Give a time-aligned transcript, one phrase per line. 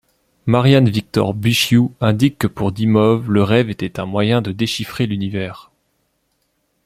[0.47, 5.69] Marian-Victor Buciu indique que pour Dimov, le rêve était un moyen de déchiffrer l'univers.